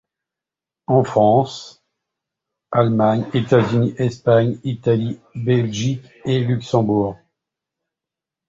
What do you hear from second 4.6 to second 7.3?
Italie, Belgique et Luxembourg.